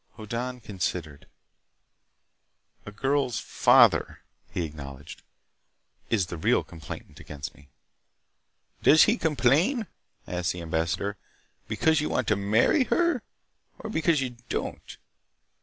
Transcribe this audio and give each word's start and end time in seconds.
Hoddan 0.17 0.61
considered. 0.61 1.27
"A 2.87 2.91
girl's 2.91 3.37
father," 3.37 4.23
he 4.49 4.65
acknowledged, 4.65 5.21
"is 6.09 6.25
the 6.25 6.37
real 6.39 6.63
complainant 6.63 7.19
against 7.19 7.53
me." 7.53 7.69
"Does 8.81 9.03
he 9.03 9.15
complain," 9.15 9.85
asked 10.25 10.53
the 10.53 10.61
ambassador, 10.63 11.17
"because 11.67 12.01
you 12.01 12.09
want 12.09 12.27
to 12.29 12.35
marry 12.35 12.85
her, 12.85 13.21
or 13.77 13.91
because 13.91 14.21
you 14.21 14.31
don't?" 14.49 14.97